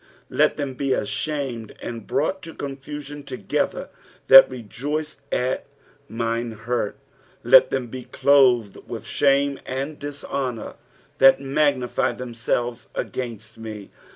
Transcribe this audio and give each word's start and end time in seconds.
26 0.29 0.29
Let 0.39 0.57
them 0.57 0.73
be 0.73 0.93
ashamed 0.93 1.75
and 1.79 2.07
brought 2.07 2.41
to 2.41 2.55
confusion 2.55 3.21
together 3.21 3.89
that 4.29 4.49
rejoice 4.49 5.21
at 5.31 5.67
mine 6.09 6.53
hurt: 6.53 6.97
let 7.43 7.69
them 7.69 7.85
be 7.85 8.05
clotlied 8.05 8.87
with 8.87 9.05
shame 9.05 9.59
and 9.63 9.99
dishonour 9.99 10.73
that 11.19 11.39
magnify 11.39 12.13
tliemsclves 12.15 12.87
against 12.95 13.59
me. 13.59 13.91